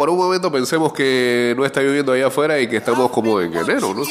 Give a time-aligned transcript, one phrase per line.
[0.00, 3.54] por un momento pensemos que no está lloviendo allá afuera y que estamos como en
[3.54, 4.02] enero, ¿no?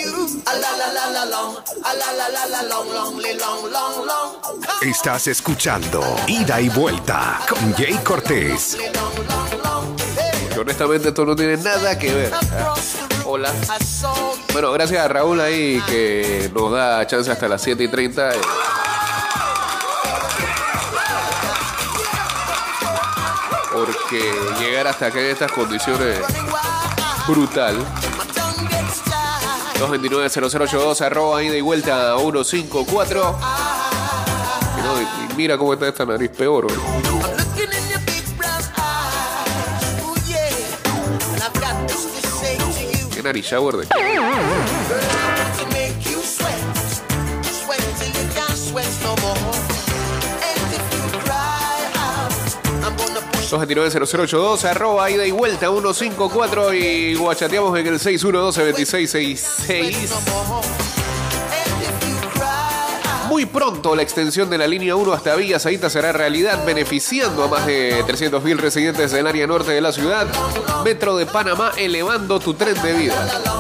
[4.84, 8.78] Estás escuchando Ida y Vuelta con Jay Cortés.
[10.54, 12.34] Que honestamente esto no tiene nada que ver.
[13.26, 13.52] Hola.
[14.54, 18.30] Bueno, gracias a Raúl ahí que nos da chance hasta las 7 y 30.
[23.80, 26.20] Porque llegar hasta acá en estas condiciones
[27.26, 27.78] brutal.
[29.80, 33.40] 229-0082 arroba ida y vuelta 154.
[34.78, 36.68] Y, no, mira cómo está esta nariz peor.
[43.14, 43.88] ¿Qué nariz shower de
[53.50, 53.50] qué?
[53.50, 60.10] 229-0082 arroba ida y vuelta 154 y guachateamos en el 612-2666.
[63.30, 67.48] Muy pronto la extensión de la línea 1 hasta Villa Zaita será realidad, beneficiando a
[67.48, 70.28] más de 300.000 residentes del área norte de la ciudad.
[70.84, 73.59] Metro de Panamá elevando tu tren de vida.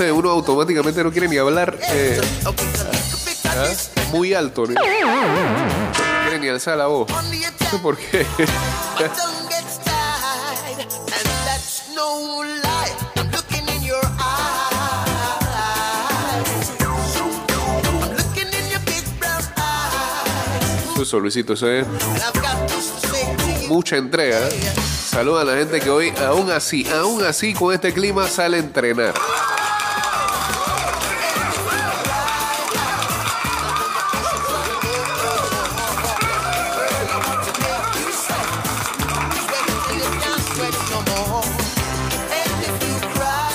[0.00, 2.18] Sé, uno automáticamente no quiere ni hablar eh,
[3.44, 3.66] ¿ah?
[4.12, 4.64] muy alto.
[4.64, 4.72] ¿no?
[4.72, 4.80] No
[6.22, 7.10] quiere ni alzar la voz.
[7.10, 8.26] No sé por qué.
[21.00, 21.86] Eso, Luisito, eso es
[23.68, 24.48] mucha entrega.
[25.10, 28.60] Saluda a la gente que hoy, aún así, aún así, con este clima, sale a
[28.60, 29.14] entrenar.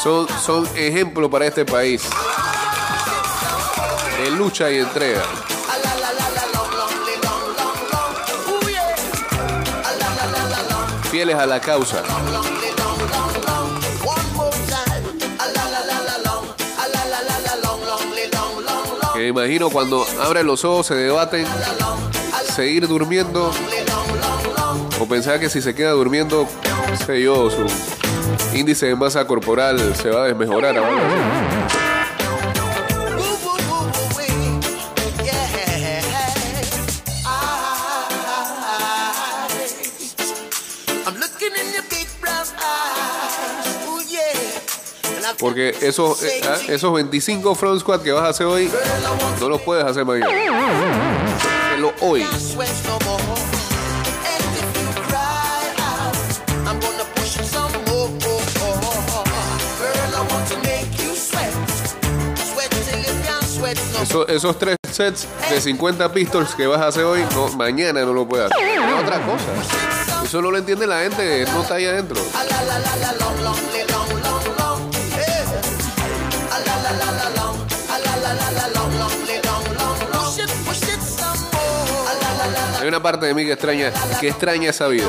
[0.06, 2.04] Son, son ejemplo para este país
[4.22, 5.24] de lucha y entrega.
[11.10, 12.04] Fieles a la causa.
[19.14, 21.48] Que me imagino cuando abren los ojos se debaten
[22.56, 23.50] seguir durmiendo
[25.00, 26.48] o pensar que si se queda durmiendo,
[27.08, 27.50] sé yo,
[28.56, 30.78] índice de masa corporal se va a desmejorar.
[30.78, 31.86] ahora.
[45.40, 48.72] Porque esos, eh, ah, esos 25 front squat que vas a hacer hoy,
[49.40, 50.32] no los puedes hacer mañana.
[51.74, 52.26] Hazlo hoy.
[64.06, 68.14] Eso- esos tres sets de 50 pistols que vas a hacer hoy, no, mañana no
[68.14, 68.68] lo puedes hacer.
[68.68, 70.24] Es otra cosa.
[70.24, 72.22] Eso no lo entiende la gente, no está ahí adentro.
[82.82, 85.08] Hay una parte de mí que extraña, que extraña esa vida.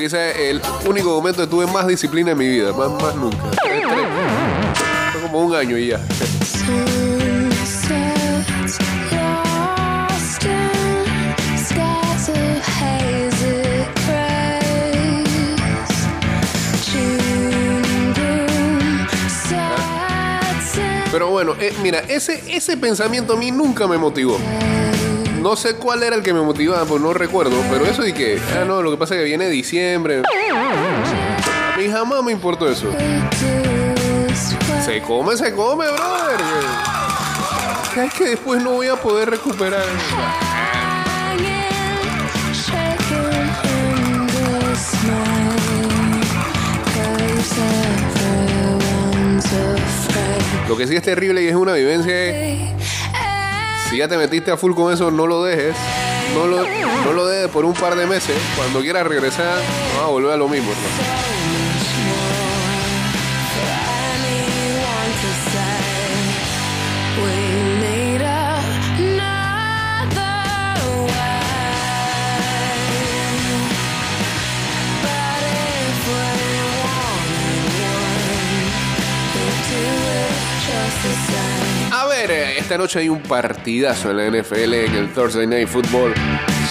[0.00, 3.36] Ese es el único momento que tuve más disciplina en mi vida, más, más nunca.
[5.12, 6.00] Fue como un año y ya.
[21.12, 24.38] Pero bueno, eh, mira, ese, ese pensamiento a mí nunca me motivó.
[25.40, 27.56] No sé cuál era el que me motivaba, pues no recuerdo.
[27.70, 30.22] Pero eso y que, ah, no, lo que pasa es que viene diciembre.
[30.52, 32.88] A mí jamás me importó eso.
[34.84, 36.40] Se come, se come, brother.
[38.04, 39.82] Es que después no voy a poder recuperar.
[50.68, 52.79] Lo que sí es terrible y es una vivencia es,
[53.90, 55.74] si ya te metiste a full con eso, no lo dejes.
[56.32, 56.62] No lo,
[57.04, 58.36] no lo dejes por un par de meses.
[58.56, 59.58] Cuando quieras regresar,
[59.98, 60.70] va a volver a lo mismo.
[82.70, 86.14] Esta noche hay un partidazo en la NFL en el Thursday Night Football.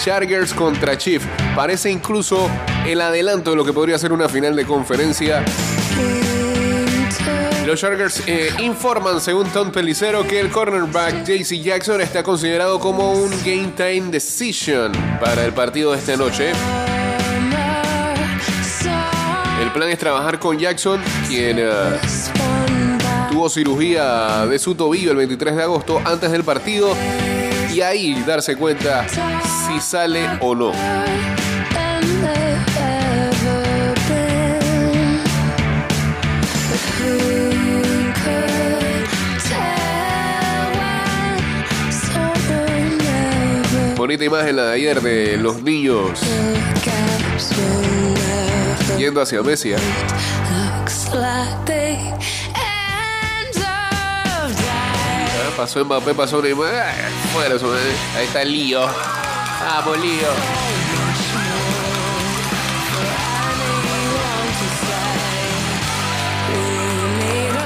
[0.01, 1.28] Chargers contra Chiefs.
[1.54, 2.50] Parece incluso
[2.88, 5.44] el adelanto de lo que podría ser una final de conferencia.
[7.66, 13.12] Los Chargers eh, informan, según Tom Pelicero, que el cornerback JC Jackson está considerado como
[13.12, 16.54] un game time decision para el partido de esta noche.
[19.62, 22.00] El plan es trabajar con Jackson, quien eh,
[23.40, 26.94] tuvo cirugía de su tobillo el 23 de agosto antes del partido,
[27.74, 30.74] y ahí darse cuenta si sale o no.
[43.96, 46.20] Bonita imagen la de ayer de los niños
[48.98, 49.72] yendo hacia Messi.
[49.72, 49.78] ¿eh?
[55.60, 56.96] Pasó Mbappé, pasó Neymar.
[57.54, 57.94] Eso, eh.
[58.16, 58.80] Ahí está el lío.
[58.80, 60.30] Vamos, lío.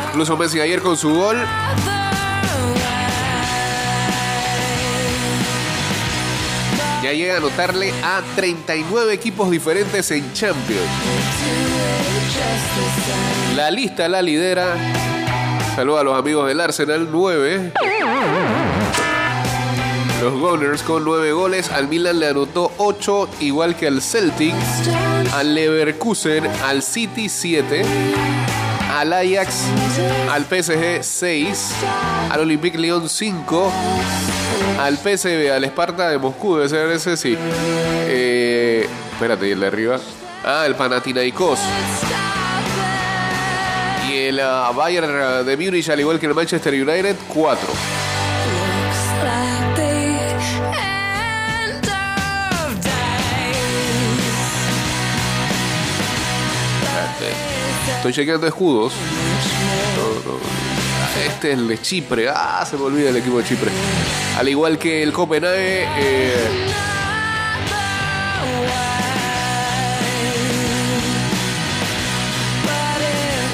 [0.08, 1.38] Incluso Messi ayer con su gol.
[7.04, 10.82] Ya llega a anotarle a 39 equipos diferentes en Champions.
[13.56, 15.13] La lista la lidera.
[15.76, 17.72] Saludos a los amigos del Arsenal 9.
[20.22, 21.72] Los Gunners con 9 goles.
[21.72, 24.54] Al Milan le anotó 8, igual que al Celtic.
[25.34, 27.84] Al Leverkusen, al City 7.
[28.92, 29.64] Al Ajax,
[30.30, 31.72] al PSG 6.
[32.30, 33.72] Al Olympique Lyon 5.
[34.80, 37.36] Al PSV, al Esparta de Moscú, debe ser ese sí.
[38.08, 40.00] Eh, espérate, ¿y el de arriba?
[40.46, 41.58] Ah, el Panathinaikos.
[44.40, 47.68] El Bayern de Múnich, al igual que el Manchester United, 4.
[47.68, 49.84] Looks like the
[50.74, 53.54] end of days.
[57.98, 58.94] Estoy chequeando escudos.
[61.28, 62.28] Este es el de Chipre.
[62.30, 63.70] Ah, se me olvida el equipo de Chipre.
[64.38, 65.88] Al igual que el Copenhague.
[65.98, 66.73] eh,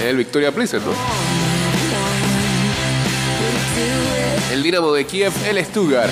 [0.04, 0.92] el Victoria Plizen, ¿no?
[4.52, 6.12] El Dinamo de Kiev, el Stuttgart.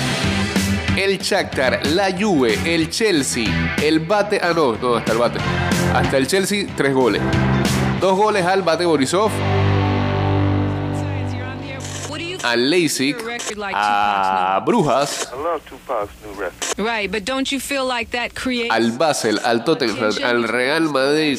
[0.96, 4.40] El Shakhtar, la Juve, el Chelsea, el Bate...
[4.42, 5.38] Ah, no, no, hasta el Bate.
[5.94, 7.22] Hasta el Chelsea, tres goles.
[8.00, 9.30] Dos goles al Bate Borisov,
[12.42, 13.16] al Leipzig,
[13.74, 16.78] a Brujas, I love Tupac's new record.
[16.78, 21.38] Right, but don't you feel like that creates al Basel, al Tottenham, al Real Madrid,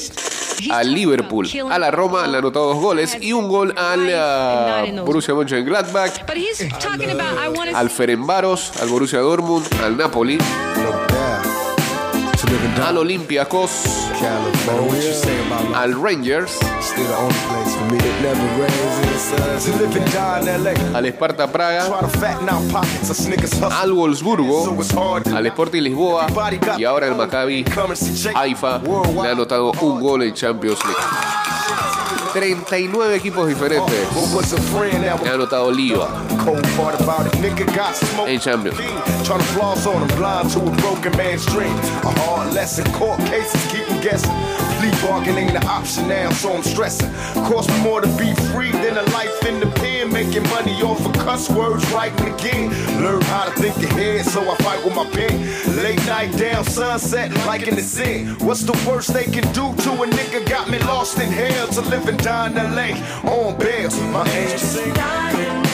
[0.72, 5.34] al Liverpool, a la Roma, le anotó dos goles y un gol al ah, Borussia
[5.34, 6.90] Mönchengladbach, to
[7.76, 10.38] al Ferenbaros, al Borussia Dortmund, al Napoli,
[12.86, 13.72] al Olympiacos,
[15.76, 16.58] al Rangers,
[20.94, 21.86] al Sparta Praga,
[23.80, 24.78] al Wolfsburgo,
[25.36, 26.28] al Sporting Lisboa.
[26.78, 27.66] Y ahora el Maccabi.
[28.36, 28.80] Haifa.
[28.80, 31.99] Le ha anotado un gol en Champions League.
[32.34, 33.96] 39 equipos diferentes.
[35.30, 36.08] Ha anotado Liga
[38.28, 38.78] en Champions.
[44.80, 47.12] Plea bargain ain't an option now, so I'm stressing.
[47.44, 50.10] Cost me more to be free than a life in the pen.
[50.10, 52.70] Making money off of cuss words, writing again.
[53.04, 55.36] Learn how to think ahead, so I fight with my pen.
[55.84, 58.38] Late night down, sunset, like in the sin.
[58.40, 60.48] What's the worst they can do to a nigga?
[60.48, 63.30] Got me lost in hell to live and die in LA.
[63.30, 65.69] On bail, my angel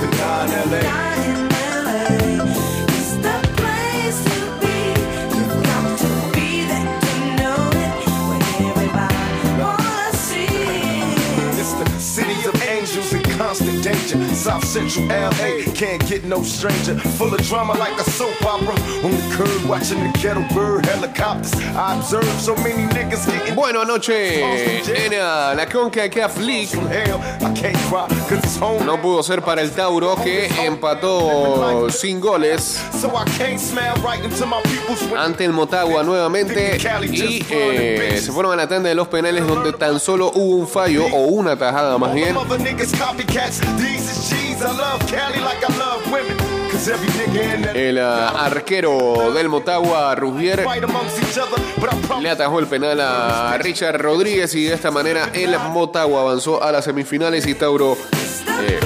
[0.00, 1.49] Forgotten LA.
[14.12, 14.34] Danger.
[14.34, 16.94] South Central LA can't get no stranger.
[17.18, 18.74] Full of drama like a soap opera.
[19.04, 21.52] On the curb watching the kettle bird helicopters.
[21.76, 25.12] I observe so many niggas getting Bueno, anoche en
[25.56, 25.66] la
[28.28, 28.84] cause it's home.
[28.84, 34.22] no pudo ser para el Tauro que empató sin goles So I can't smile right
[34.24, 35.18] into my people's window.
[35.18, 36.78] ante el Motagua nuevamente
[37.12, 40.68] y eh, se fueron a la tanda de los penales donde tan solo hubo un
[40.68, 42.34] fallo o una tajada más bien
[47.74, 50.64] El ah, arquero del Motagua, Rugier,
[52.20, 56.72] le atajó el penal a Richard Rodríguez y de esta manera el Motagua avanzó a
[56.72, 57.96] las semifinales y Tauro
[58.62, 58.80] eh,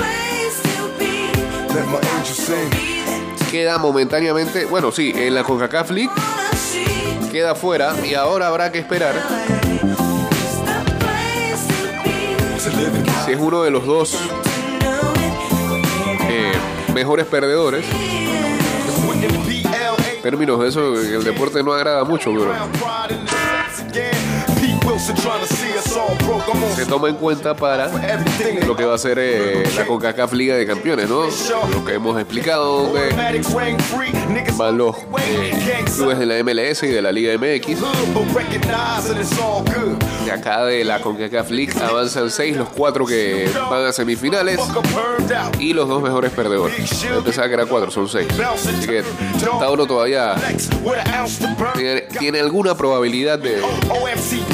[3.51, 6.13] queda momentáneamente, bueno, sí, en la CONCACAF League
[7.31, 9.15] queda fuera y ahora habrá que esperar
[13.25, 14.17] si es uno de los dos
[16.95, 17.85] mejores perdedores.
[20.23, 22.53] Términos de eso, el deporte no agrada mucho, pero
[26.75, 27.91] se toma en cuenta para
[28.67, 31.25] lo que va a ser eh, la CONCACAF Liga de Campeones, ¿no?
[31.71, 33.11] Lo que hemos explicado, donde
[34.57, 37.81] van los eh, clubes de la MLS y de la Liga MX.
[40.25, 44.59] De acá de la CONCACAF League avanzan seis, los cuatro que van a semifinales.
[45.59, 47.03] Y los dos mejores perdedores.
[47.03, 48.29] Yo pensaba que era cuatro, son seis.
[48.41, 49.03] Así que
[49.59, 50.35] Tauro todavía
[51.75, 53.61] tiene, tiene alguna probabilidad de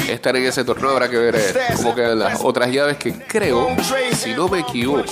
[0.09, 0.91] estar en ese torneo.
[0.91, 3.75] Habrá que ver eh, cómo quedan las otras llaves que creo,
[4.13, 5.11] si no me equivoco,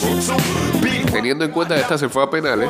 [1.11, 2.69] teniendo en cuenta que esta se fue a penales,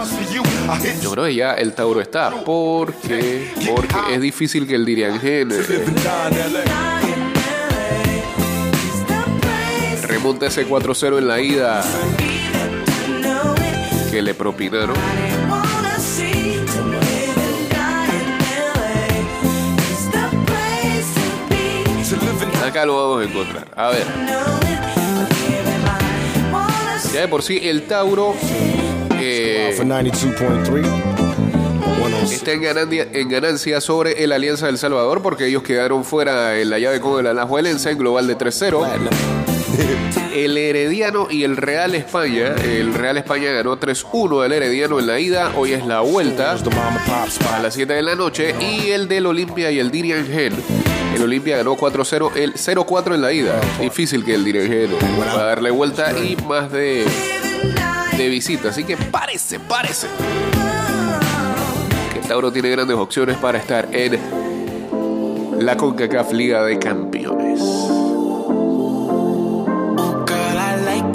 [1.01, 2.31] yo creo que ya el Tauro está.
[2.43, 5.85] Porque, porque es difícil que el Diriangén eh,
[10.07, 11.83] remonte ese 4-0 en la ida
[14.11, 14.95] que le propinaron.
[22.69, 23.67] Acá lo vamos a encontrar.
[23.75, 24.05] A ver,
[27.11, 28.35] ya de por sí el Tauro
[29.19, 32.31] eh, For 92.3.
[32.31, 36.69] está en ganancia, en ganancia sobre el Alianza del Salvador porque ellos quedaron fuera en
[36.69, 38.99] la llave con el Alajuelense en global de 3-0.
[40.35, 42.53] El Herediano y el Real España.
[42.63, 45.53] El Real España ganó 3-1 al Herediano en la ida.
[45.55, 48.53] Hoy es la vuelta a las 7 de la noche.
[48.59, 50.53] Y el del Olimpia y el Dirian Gen.
[51.15, 53.59] El Olimpia ganó 4-0, el 0-4 en la ida.
[53.79, 54.89] Difícil que el Dirian Gen
[55.19, 57.05] va a darle vuelta y más de,
[58.17, 58.69] de visita.
[58.69, 60.07] Así que parece, parece
[62.13, 64.19] que Tauro tiene grandes opciones para estar en
[65.59, 67.59] la CONCACAF Liga de Campeones.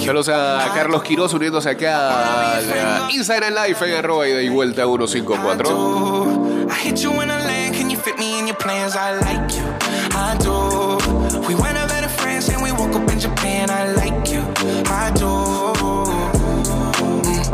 [0.05, 6.15] Saludos a Carlos Quiroz uniéndose acá a Instagram Live en arroba y vuelta 154.
[11.47, 13.69] We went over to France and we woke up in Japan.
[13.71, 14.41] I like you,
[14.87, 15.27] I do.
[17.15, 17.45] Mm.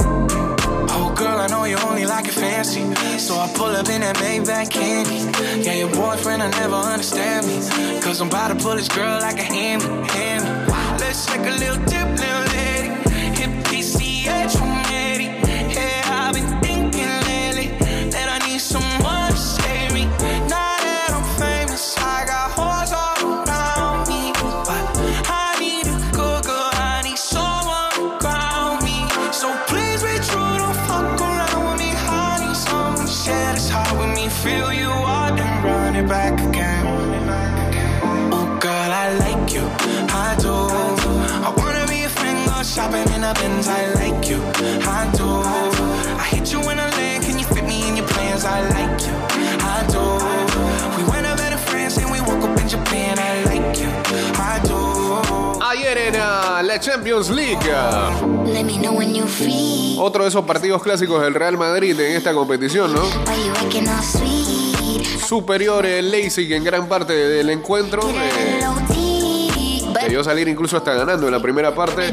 [0.90, 2.82] Oh girl, I know you only like it fancy,
[3.18, 5.18] so I pull up in that Maybach candy.
[5.64, 7.58] Yeah, your boyfriend, I never understand me,
[8.00, 9.84] cause I'm about to pull this girl like a hammy,
[56.80, 57.60] la Champions League,
[58.46, 59.96] Let me know when you free.
[59.98, 63.02] otro de esos partidos clásicos del Real Madrid en esta competición, ¿no?
[65.26, 68.00] Superior el Leipzig en gran parte del encuentro.
[68.10, 68.60] eh,
[70.02, 72.12] debió salir incluso hasta ganando en la primera parte.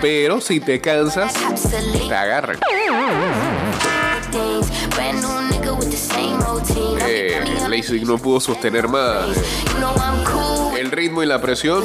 [0.00, 1.32] Pero si te cansas,
[2.08, 2.58] te agarran.
[7.06, 11.84] Eh, Leipzig no pudo sostener más eh, el ritmo y la presión.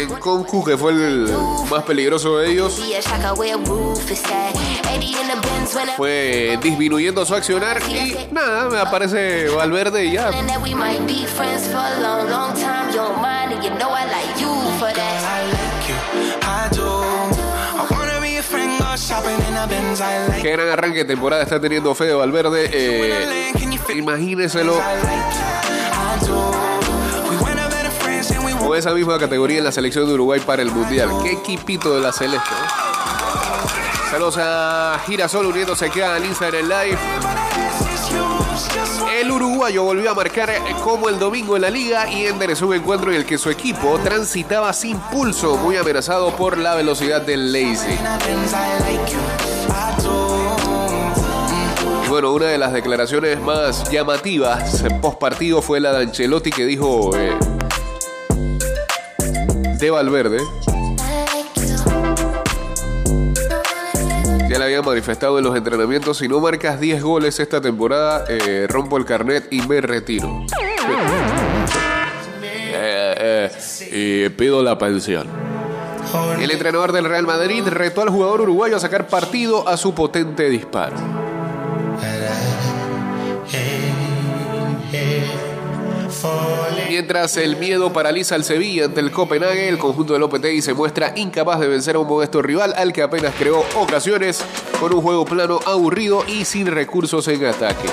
[0.00, 1.28] En Concu, que fue el
[1.70, 4.54] más peligroso de ellos, See a shocker where roof is at.
[4.86, 10.04] 80 in the Benz when I'm fue disminuyendo su accionar y nada, me aparece Valverde
[10.06, 10.30] y ya.
[20.42, 22.70] Qué gran arranque de temporada está teniendo Fede Valverde.
[22.72, 23.52] Eh,
[23.94, 24.80] imagíneselo
[28.70, 31.10] con esa misma categoría en la selección de Uruguay para el Mundial.
[31.22, 32.50] Qué equipito de la Celeste.
[32.50, 34.10] ¿eh?
[34.10, 36.98] Saludos a Girasol uniéndose aquí al Instagram Live.
[39.20, 42.74] El uruguayo volvió a marcar eh, como el domingo en la liga y enderezó un
[42.74, 47.52] encuentro en el que su equipo transitaba sin pulso, muy amenazado por la velocidad del
[47.52, 47.98] Lazy.
[52.08, 57.16] Bueno, una de las declaraciones más llamativas post partido fue la de Ancelotti que dijo
[57.16, 57.38] eh,
[59.78, 60.38] de Valverde.
[64.50, 68.66] Ya le habían manifestado en los entrenamientos, si no marcas 10 goles esta temporada, eh,
[68.68, 70.44] rompo el carnet y me retiro.
[72.72, 73.48] Eh,
[73.92, 75.28] eh, y pido la pensión.
[76.40, 80.50] El entrenador del Real Madrid retó al jugador uruguayo a sacar partido a su potente
[80.50, 80.96] disparo.
[86.88, 91.12] Mientras el miedo paraliza al Sevilla ante el Copenhague, el conjunto del Lopetegui se muestra
[91.16, 94.44] incapaz de vencer a un modesto rival al que apenas creó ocasiones
[94.78, 97.88] con un juego plano aburrido y sin recursos en ataque.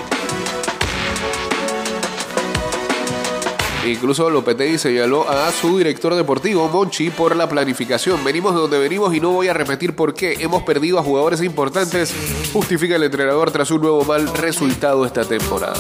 [3.86, 8.22] Incluso Lopetegui señaló a su director deportivo, Monchi, por la planificación.
[8.24, 10.38] Venimos de donde venimos y no voy a repetir por qué.
[10.40, 12.14] Hemos perdido a jugadores importantes,
[12.52, 15.78] justifica el entrenador tras un nuevo mal resultado esta temporada.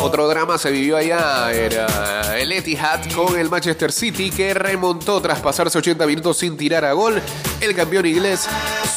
[0.00, 5.40] Otro drama se vivió allá, era el Etihad con el Manchester City que remontó tras
[5.40, 7.22] pasarse 80 minutos sin tirar a gol.
[7.60, 8.48] El campeón inglés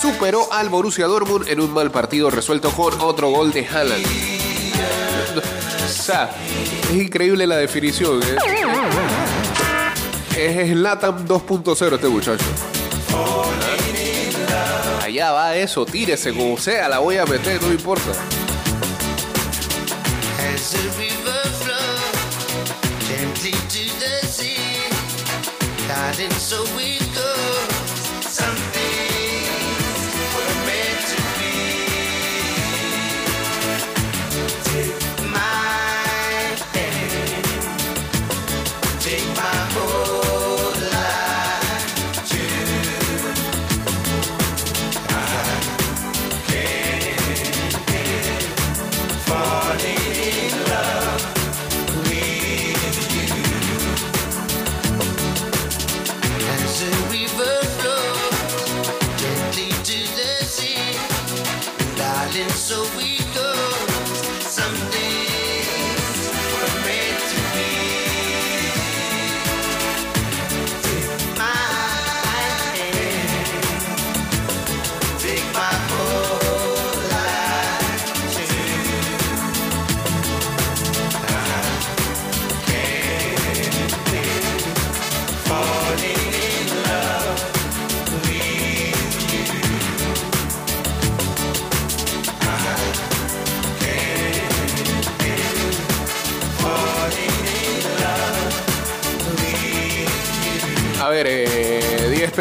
[0.01, 4.05] superó al Borussia Dortmund en un mal partido resuelto con otro gol de Haaland.
[5.77, 8.21] O es increíble la definición.
[8.23, 8.35] ¿eh?
[10.37, 12.45] Es Slatan 2.0 este muchacho.
[15.15, 18.11] Allá va eso, tírese como sea, la voy a meter, no importa.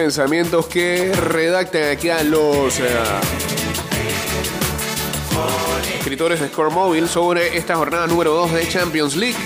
[0.05, 2.85] Pensamientos que redactan aquí a los eh,
[5.97, 9.38] escritores de Score Mobile sobre esta jornada número 2 de Champions League.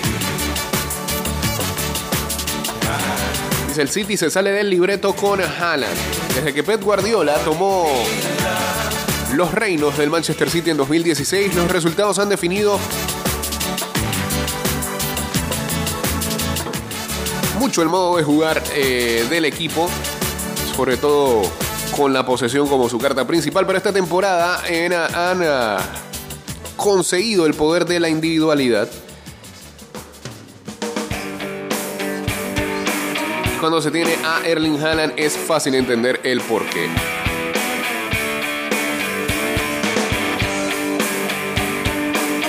[3.69, 5.95] Dice, el City se sale del libreto con Haaland.
[6.35, 7.87] Desde que Pep Guardiola tomó
[9.35, 12.77] los reinos del Manchester City en 2016, los resultados han definido
[17.59, 19.89] mucho el modo de jugar eh, del equipo,
[20.75, 21.41] sobre todo
[21.95, 23.65] con la posesión como su carta principal.
[23.65, 25.77] Pero esta temporada han ah,
[26.75, 28.89] conseguido el poder de la individualidad.
[33.59, 36.89] Cuando se tiene a Erling Haaland es fácil entender el porqué.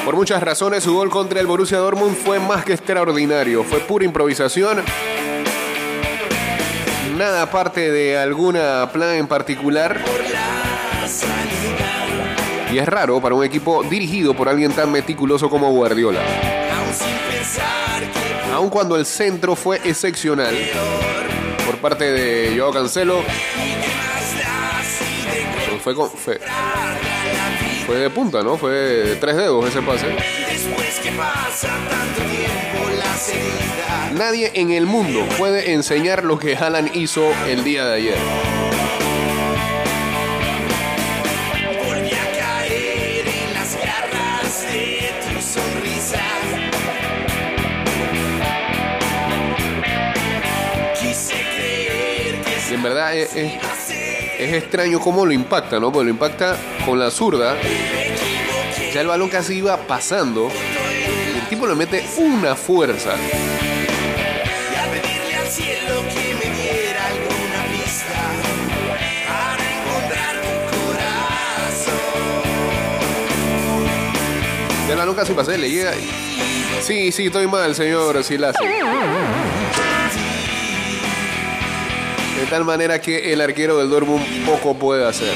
[0.05, 3.63] Por muchas razones, su gol contra el Borussia Dortmund fue más que extraordinario.
[3.63, 4.83] Fue pura improvisación.
[7.21, 10.01] Nada aparte de alguna plan en particular.
[12.73, 16.21] Y es raro para un equipo dirigido por alguien tan meticuloso como Guardiola.
[18.55, 20.57] Aun cuando el centro fue excepcional
[21.67, 23.23] por parte de Joao Cancelo.
[25.85, 26.41] Fue, con- fue,
[27.91, 28.57] fue de punta, ¿no?
[28.57, 30.07] Fue de tres dedos ese pase.
[34.15, 38.19] Nadie en el mundo puede enseñar lo que Haaland hizo el día de ayer.
[41.85, 46.23] Volví a caer en las garras de tu sonrisa.
[51.01, 53.53] Quise creer que Y en verdad es, es-
[54.41, 55.93] es extraño cómo lo impacta, ¿no?
[55.93, 57.57] Porque lo impacta con la zurda.
[58.93, 60.51] Ya el balón casi iba pasando.
[61.37, 63.15] El tipo le mete una fuerza.
[74.87, 75.93] Ya el balón casi pasa, le llega.
[76.81, 78.65] Sí, sí, estoy mal, señor Silasi.
[82.41, 85.35] De tal manera que el arquero del Dortmund poco puede hacer.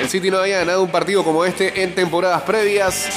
[0.00, 3.08] El City no había ganado un partido como este en temporadas previas.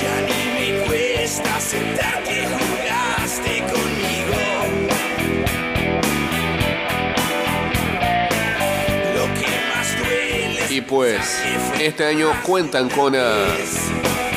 [10.71, 11.19] Y pues,
[11.79, 13.15] este año cuentan con.
[13.15, 13.45] ah,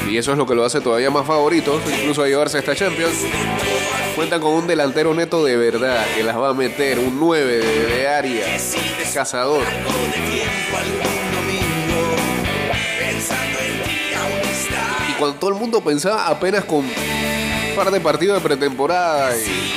[0.09, 2.75] y eso es lo que lo hace todavía más favorito, incluso a llevarse a esta
[2.75, 3.25] Champions.
[4.15, 7.87] Cuentan con un delantero neto de verdad que las va a meter, un 9 de,
[7.87, 8.47] de área,
[9.13, 9.63] cazador.
[15.09, 19.76] Y cuando todo el mundo pensaba apenas con un par de partidos de pretemporada y.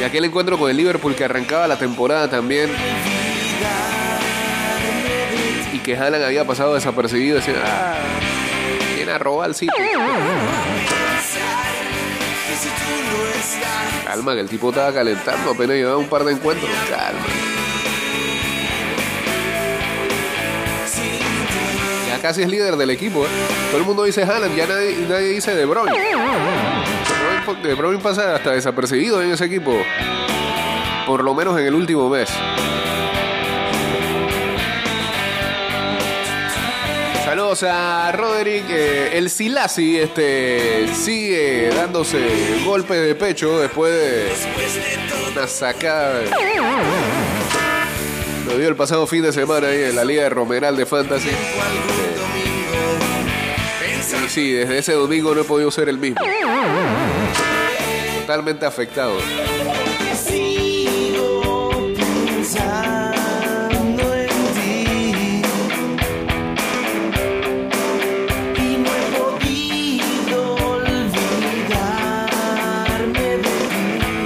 [0.00, 2.70] Y aquel encuentro con el Liverpool que arrancaba la temporada también.
[5.74, 7.36] Y que Haaland había pasado desapercibido.
[7.36, 7.96] Decía, ah,
[8.96, 9.74] viene a robar el sitio.
[14.06, 16.70] Calma, que el tipo estaba calentando, apenas llevaba un par de encuentros.
[16.88, 17.20] Calma.
[22.08, 23.26] Ya casi es líder del equipo.
[23.26, 23.28] ¿eh?
[23.70, 25.92] Todo el mundo dice Haaland, ya nadie, nadie dice De Bruyne.
[27.62, 29.72] De Bruyne pasa hasta desapercibido en ese equipo.
[31.06, 32.28] Por lo menos en el último mes.
[37.24, 38.64] Saludos a Roderick.
[38.70, 42.18] eh, el Silasi este, sigue dándose
[42.64, 44.32] golpes de pecho después de
[45.32, 46.22] una sacada.
[48.46, 51.28] Lo dio el pasado fin de semana ahí en la Liga de Romeral de Fantasy.
[51.28, 51.34] Eh,
[54.26, 56.20] Y sí, desde ese domingo no he podido ser el mismo.
[58.30, 59.16] Totalmente afectado.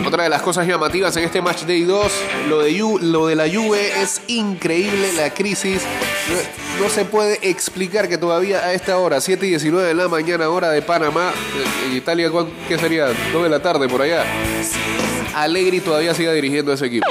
[0.07, 2.13] Otra de las cosas llamativas en este Match Day 2,
[2.51, 5.81] lo de, lo de la Juve es increíble, la crisis.
[6.81, 10.49] No, se puede explicar que todavía a esta hora, 7 y 19 de la mañana,
[10.49, 11.33] hora de Panamá,
[11.85, 13.07] en en Italia, ¿cuán- ¿qué sería?
[13.33, 14.25] 2 de la tarde por allá.
[15.35, 17.07] Allegri todavía siga dirigiendo ese equipo.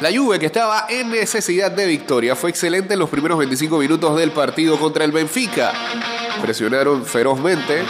[0.00, 4.16] La Juve, que estaba en necesidad de victoria, fue excelente en los primeros 25 minutos
[4.18, 5.72] del partido contra el Benfica.
[6.42, 7.82] Presionaron ferozmente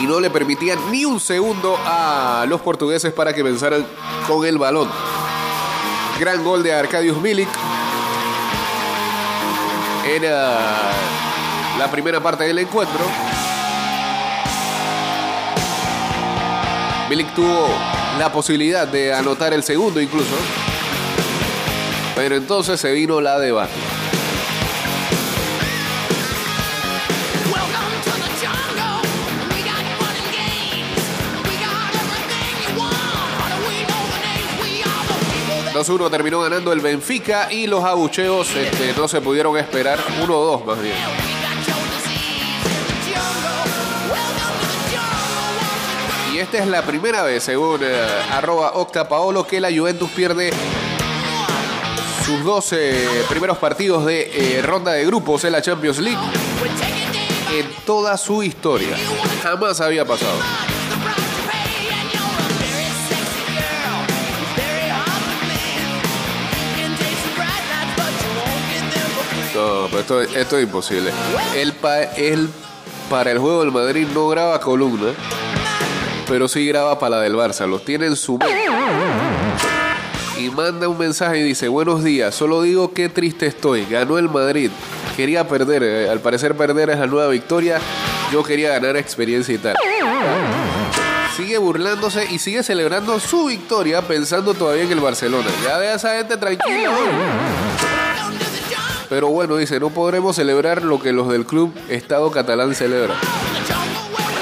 [0.00, 3.86] y no le permitían ni un segundo a los portugueses para que pensaran
[4.26, 4.88] con el balón.
[6.18, 7.48] Gran gol de Arkadiusz Milik.
[10.06, 10.58] Era
[11.78, 13.04] la primera parte del encuentro.
[17.08, 17.68] Milik tuvo
[18.18, 20.34] la posibilidad de anotar el segundo incluso.
[22.14, 23.99] Pero entonces se vino la debate.
[35.80, 39.98] 2-1 terminó ganando el Benfica y los abucheos este, no se pudieron esperar.
[40.20, 40.94] 1-2 más bien.
[46.34, 50.50] Y esta es la primera vez, según eh, arroba Octa Paolo, que la Juventus pierde
[52.26, 56.20] sus 12 primeros partidos de eh, ronda de grupos en la Champions League
[57.52, 58.96] en toda su historia.
[59.42, 60.38] Jamás había pasado.
[69.60, 71.12] No, pero esto, esto es imposible.
[71.54, 71.74] Él
[73.10, 75.12] para el juego del Madrid no graba columna,
[76.26, 77.66] pero sí graba para la del Barça.
[77.66, 78.38] Los tiene en su.
[80.38, 83.84] Y manda un mensaje y dice, buenos días, solo digo qué triste estoy.
[83.84, 84.70] Ganó el Madrid.
[85.14, 87.78] Quería perder, eh, al parecer perder es la nueva victoria.
[88.32, 89.74] Yo quería ganar experiencia y tal.
[91.36, 95.48] Sigue burlándose y sigue celebrando su victoria pensando todavía en el Barcelona.
[95.62, 96.90] Ya de esa gente tranquila.
[99.10, 103.18] Pero bueno, dice, no podremos celebrar lo que los del club Estado catalán celebran.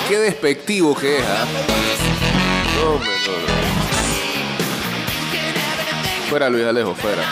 [0.08, 1.46] Qué despectivo que es, ¿ah?
[2.76, 2.98] No.
[6.28, 7.22] Fuera Luis Alejo, fuera.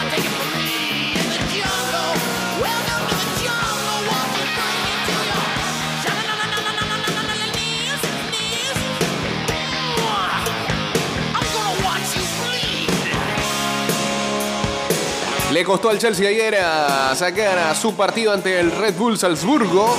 [15.56, 19.96] Le costó al Chelsea ayer a sacar a su partido ante el Red Bull Salzburgo.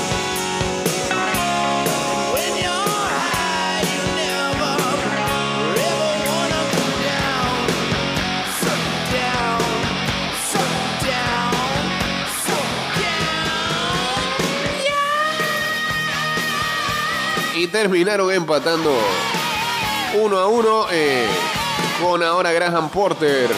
[17.55, 18.95] Y terminaron empatando
[20.21, 21.25] uno a uno eh,
[21.99, 23.49] con ahora Graham Porter.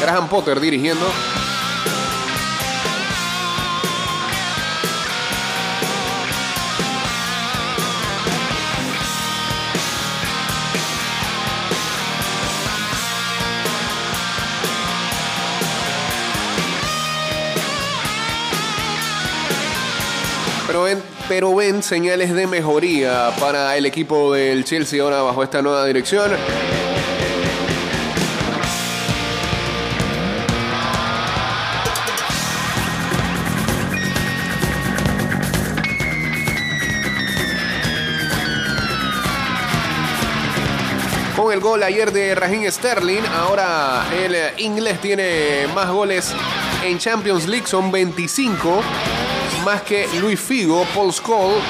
[0.00, 1.06] Graham Potter dirigiendo.
[20.66, 25.60] Pero ven, pero ven señales de mejoría para el equipo del Chelsea ahora bajo esta
[25.60, 26.30] nueva dirección.
[41.60, 46.34] Gol ayer de Raheem Sterling, ahora el inglés tiene más goles
[46.84, 48.82] en Champions League, son 25,
[49.64, 51.62] más que Luis Figo, Paul Scholes,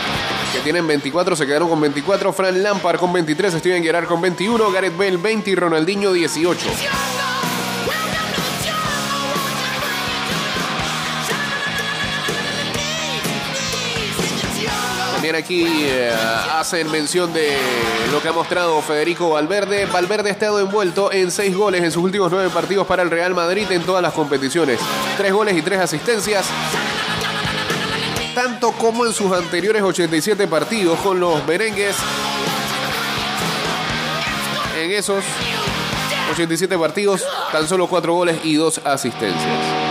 [0.52, 4.70] que tienen 24, se quedaron con 24, Fran Lampard con 23, Steven Gerrard con 21,
[4.70, 7.19] Gareth Bale 20 y Ronaldinho 18.
[15.36, 16.12] Aquí eh,
[16.52, 17.56] hacen mención de
[18.10, 19.86] lo que ha mostrado Federico Valverde.
[19.86, 23.34] Valverde ha estado envuelto en seis goles en sus últimos nueve partidos para el Real
[23.34, 24.80] Madrid en todas las competiciones.
[25.16, 26.46] Tres goles y tres asistencias.
[28.34, 31.94] Tanto como en sus anteriores 87 partidos con los merengues.
[34.76, 35.24] En esos
[36.32, 39.89] 87 partidos, tan solo cuatro goles y dos asistencias.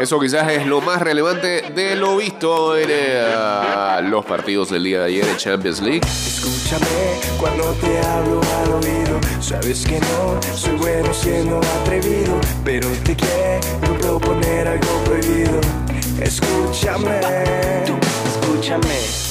[0.00, 5.00] Eso quizás es lo más relevante de lo visto en eh, los partidos del día
[5.00, 6.00] de ayer en Champions League.
[6.06, 6.86] Escúchame
[7.38, 9.20] cuando te hablo al oído.
[9.40, 15.60] Sabes que no soy bueno siendo atrevido, pero te quiero proponer algo prohibido.
[16.18, 17.20] Escúchame.
[18.26, 19.29] Escúchame.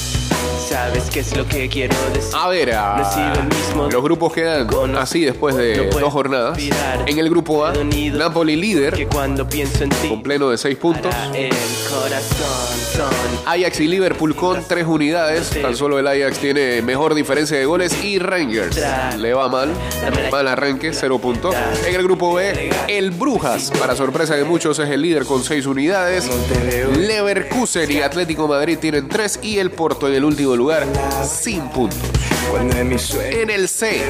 [0.69, 2.31] ¿Sabes qué es lo que quiero decir?
[2.35, 3.89] A ver, ah, el mismo.
[3.89, 6.59] los grupos quedan así después de No dos jornadas.
[7.07, 10.77] En el grupo A, Napoli Que líder cuando pienso en ti, con pleno de seis
[10.77, 11.11] puntos.
[11.33, 11.49] el
[11.89, 13.09] corazón son
[13.47, 15.49] Ajax y Liverpool con tres unidades.
[15.59, 18.03] Tan solo el Ajax tiene mejor diferencia de goles.
[18.03, 18.79] Y Rangers
[19.17, 19.71] le va mal.
[20.31, 21.55] Mal arranque, cero puntos.
[21.87, 25.65] En el grupo B, el Brujas, para sorpresa de muchos, es el líder con seis
[25.65, 26.29] unidades.
[26.95, 29.39] Leverkusen y Atlético Madrid tienen tres.
[29.41, 30.85] Y el Porto en el último lugar,
[31.25, 31.97] sin puntos.
[33.31, 34.01] En el C.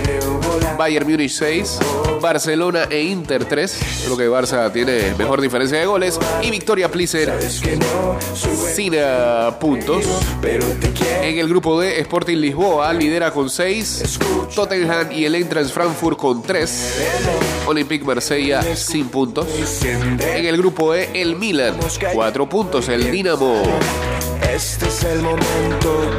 [0.77, 1.79] Bayern Múnich 6,
[2.21, 4.07] Barcelona e Inter 3.
[4.07, 6.17] Lo que Barça tiene mejor diferencia de goles.
[6.41, 7.33] Y Victoria bueno,
[8.73, 10.05] sin eh, puntos.
[11.21, 14.19] En el grupo D, Sporting Lisboa lidera con 6.
[14.55, 17.65] Tottenham y el Eintracht Frankfurt con 3.
[17.67, 19.47] Olympique Marsella sin puntos.
[19.83, 21.77] En el grupo E, el Milan,
[22.13, 22.87] 4 puntos.
[22.87, 23.61] El Dinamo
[24.41, 26.17] Este es el momento.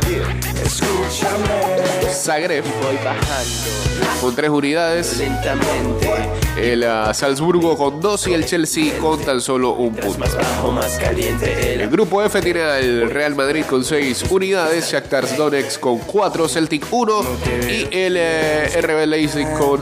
[0.64, 2.12] Escúchame.
[2.12, 5.16] Zagreb voy bajando con 3 unidades.
[5.16, 6.39] lentamente.
[6.56, 10.24] El ah, Salzburgo con 2 y el Chelsea con tan solo un punto.
[11.42, 16.86] El grupo F tiene al Real Madrid con 6 unidades, Shakhtar Donetsk con 4, Celtic
[16.90, 17.22] 1
[17.68, 19.80] y el eh, RB Leipzig con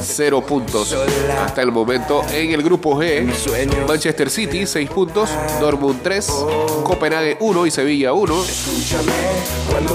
[0.00, 0.94] 0 puntos
[1.40, 2.22] hasta el momento.
[2.30, 3.26] En el grupo G,
[3.88, 5.30] Manchester City 6 puntos,
[5.60, 6.30] Dortmund 3,
[6.84, 8.44] Copenhague 1 y Sevilla 1.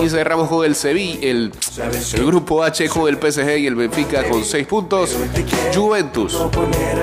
[0.04, 1.52] Y cerramos con el Sevilla, el,
[2.14, 5.16] el grupo H con el PSG y el Benfica con 6 puntos,
[5.92, 6.38] Juventus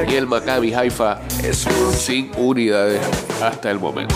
[0.08, 1.20] y el Maccabi Haifa
[1.92, 3.02] sin unidades
[3.42, 4.14] hasta el momento.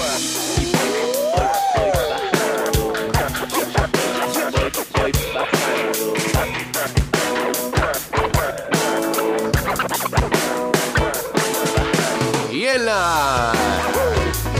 [12.50, 13.52] Y en la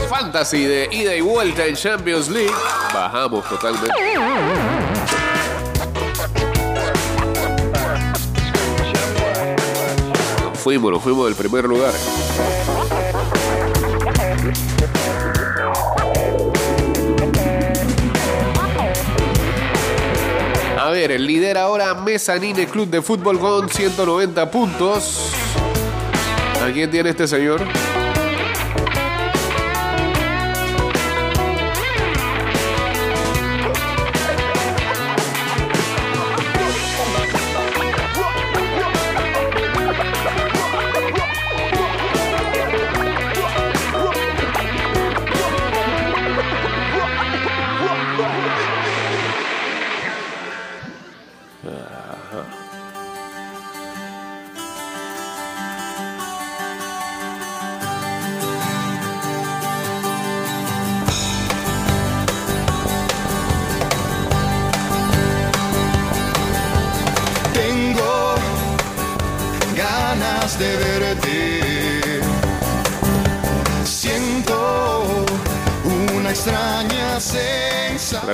[0.07, 2.53] fantasy de ida y vuelta en Champions League,
[2.93, 3.89] bajamos totalmente.
[10.63, 11.93] Fuimos, nos fuimos del primer lugar.
[20.79, 25.31] A ver, el líder ahora Mezzanine Club de Fútbol con 190 puntos.
[26.65, 27.61] ¿A quién tiene este señor?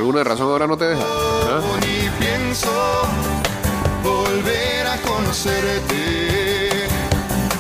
[0.09, 1.03] Alguna razón ahora no te deja.
[1.03, 1.61] ¿Ah?
[1.81, 2.67] Y pienso
[4.03, 6.69] volver a conocerte.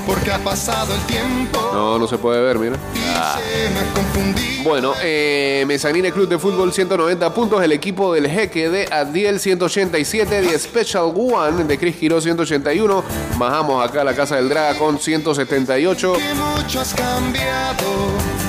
[0.07, 2.75] Porque ha pasado el tiempo No, no se puede ver, mira.
[3.93, 4.63] confundido.
[4.63, 10.41] Bueno, eh, Mezzanine Club de Fútbol 190 puntos, el equipo del Jeque de Adiel 187,
[10.41, 13.03] The Special One de Chris Quiro 181,
[13.37, 18.48] bajamos acá a la Casa del Draga con 178, Que mucho has cambiado.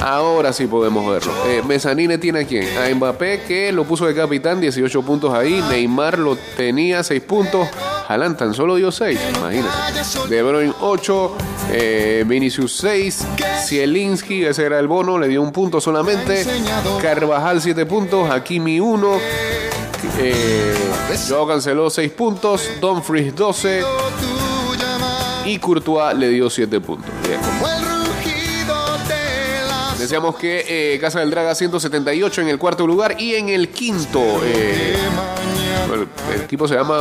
[0.00, 1.32] Ahora sí podemos verlo.
[1.46, 2.66] Eh, Mezzanine tiene a quién?
[2.78, 7.68] A Mbappé que lo puso de capitán, 18 puntos ahí, Neymar lo tenía 6 puntos,
[8.08, 10.28] Haaland tan solo dio 6, imagínate.
[10.28, 11.36] De Bruyne 8,
[11.72, 13.26] eh, Vinicius 6,
[13.66, 16.44] Zielinski, ese era el bono, le dio un punto solamente.
[17.02, 19.18] Carvajal 7 puntos, Hakimi 1.
[20.20, 20.74] Eh,
[21.28, 27.10] Joao canceló 6 puntos, Dumfries 12 Tu llamada y Courtois le dio 7 puntos.
[27.26, 27.87] Bien.
[29.98, 34.20] Decíamos que eh, Casa del Draga 178 en el cuarto lugar y en el quinto.
[34.44, 34.96] eh,
[35.88, 36.98] bueno, el equipo se llama.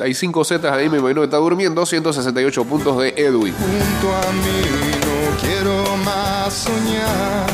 [0.00, 1.86] Hay 5 zetas ahí, me imagino que está durmiendo.
[1.86, 3.54] 168 puntos de Edwin.
[3.54, 4.62] junto a mí.
[5.00, 7.46] No quiero más soñar.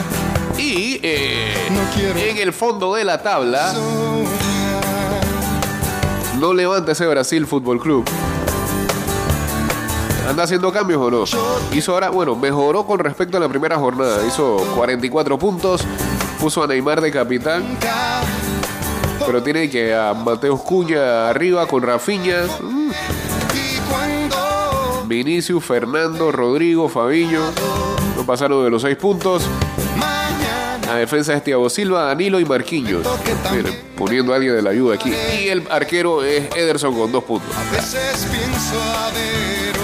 [0.56, 4.80] Y eh, No en el fondo de la tabla, soñar.
[6.38, 8.04] no levanta ese Brasil Fútbol Club.
[10.30, 11.24] ¿Anda haciendo cambios o no?
[11.72, 14.24] Hizo ahora, bueno, mejoró con respecto a la primera jornada.
[14.24, 15.82] Hizo 44 puntos,
[16.38, 17.64] puso a Neymar de capitán,
[19.26, 22.90] pero tiene que a Mateus Cuña arriba con Rafinha, mm,
[25.08, 27.40] Vinicius, Fernando, Rodrigo, Fabiño.
[28.16, 29.42] No pasaron de los 6 puntos.
[30.86, 33.04] La defensa es Thiago Silva, Danilo y Marquinhos.
[33.50, 35.12] Miren, poniendo a alguien de la ayuda aquí.
[35.42, 37.50] Y el arquero es Ederson con 2 puntos.
[37.56, 39.79] a veces pienso haber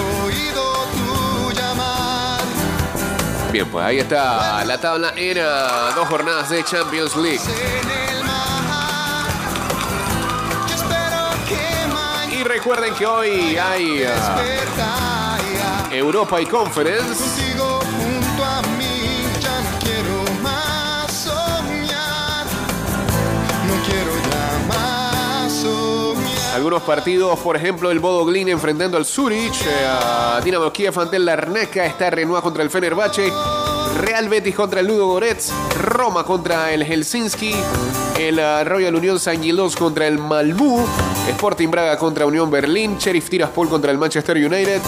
[3.51, 7.39] Bien, pues ahí está la tabla en ah, dos jornadas de Champions League.
[12.31, 15.37] Y recuerden que hoy hay ah.
[15.91, 17.56] Europa y Conference.
[26.67, 31.23] Algunos partidos, por ejemplo, el Bodo Glin enfrentando al Zurich, eh, Dinamo Kiev ante el
[31.23, 33.31] Larnaca, está Renoir contra el Fenerbahce,
[34.01, 35.49] Real Betis contra el Ludo Goretz,
[35.81, 37.55] Roma contra el Helsinki,
[38.19, 40.85] el ah, Royal Unión San Gilos contra el Malmö,
[41.29, 44.81] Sporting Braga contra Unión Berlín, Sheriff Tiraspol contra el Manchester United,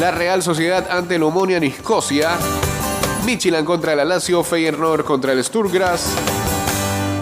[0.00, 2.30] la Real Sociedad ante el Omonia Nicosia,
[3.24, 6.12] Midtjylland contra el Lazio, Feyenoord contra el Sturgras,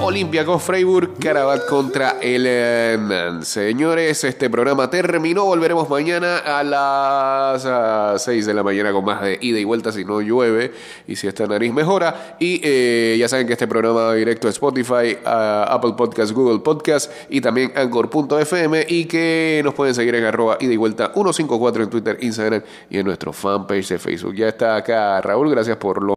[0.06, 2.96] Olympiacos Freiburg, Carabat contra el eh.
[3.42, 5.44] Señores, este programa terminó.
[5.46, 10.04] Volveremos mañana a las 6 de la mañana con más de ida y vuelta si
[10.04, 10.72] no llueve
[11.08, 12.36] y si esta nariz mejora.
[12.38, 16.60] Y eh, ya saben que este programa va directo a Spotify, a Apple Podcast, Google
[16.60, 21.82] Podcast y también Anchor.fm y que nos pueden seguir en arroba ida y vuelta 154
[21.82, 24.36] en Twitter, Instagram y en nuestro fanpage de Facebook.
[24.36, 26.16] Ya está acá Raúl, gracias por lo